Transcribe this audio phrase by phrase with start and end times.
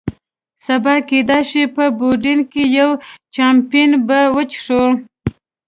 [0.65, 2.91] سبا کېدای شي په یوډین کې یو،
[3.35, 4.83] چامپېن به وڅښو.